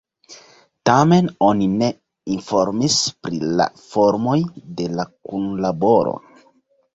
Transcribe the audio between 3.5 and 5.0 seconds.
la formoj de